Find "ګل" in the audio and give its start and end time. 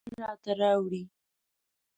0.11-0.15